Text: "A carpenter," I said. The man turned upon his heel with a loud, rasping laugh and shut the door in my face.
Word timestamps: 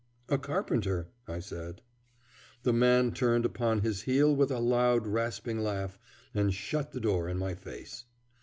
"A 0.29 0.39
carpenter," 0.39 1.09
I 1.27 1.37
said. 1.39 1.83
The 2.63 2.73
man 2.73 3.11
turned 3.11 3.45
upon 3.45 3.81
his 3.81 4.01
heel 4.01 4.35
with 4.35 4.49
a 4.49 4.57
loud, 4.57 5.05
rasping 5.05 5.59
laugh 5.59 5.99
and 6.33 6.51
shut 6.51 6.91
the 6.91 6.99
door 6.99 7.29
in 7.29 7.37
my 7.37 7.53
face. 7.53 8.05